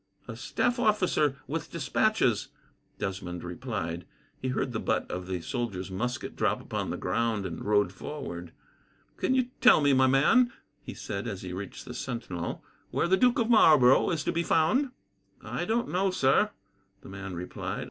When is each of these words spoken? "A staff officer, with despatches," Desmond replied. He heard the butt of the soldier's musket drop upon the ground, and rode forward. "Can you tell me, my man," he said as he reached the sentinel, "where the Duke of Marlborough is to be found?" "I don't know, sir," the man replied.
"A 0.27 0.35
staff 0.35 0.79
officer, 0.79 1.37
with 1.45 1.69
despatches," 1.69 2.47
Desmond 2.97 3.43
replied. 3.43 4.07
He 4.41 4.47
heard 4.47 4.71
the 4.71 4.79
butt 4.79 5.05
of 5.11 5.27
the 5.27 5.41
soldier's 5.41 5.91
musket 5.91 6.35
drop 6.35 6.59
upon 6.59 6.89
the 6.89 6.97
ground, 6.97 7.45
and 7.45 7.63
rode 7.63 7.93
forward. 7.93 8.51
"Can 9.17 9.35
you 9.35 9.49
tell 9.61 9.79
me, 9.79 9.93
my 9.93 10.07
man," 10.07 10.51
he 10.81 10.95
said 10.95 11.27
as 11.27 11.43
he 11.43 11.53
reached 11.53 11.85
the 11.85 11.93
sentinel, 11.93 12.63
"where 12.89 13.07
the 13.07 13.15
Duke 13.15 13.37
of 13.37 13.51
Marlborough 13.51 14.09
is 14.09 14.23
to 14.23 14.31
be 14.31 14.41
found?" 14.41 14.89
"I 15.43 15.65
don't 15.65 15.87
know, 15.89 16.09
sir," 16.09 16.49
the 17.01 17.09
man 17.09 17.35
replied. 17.35 17.79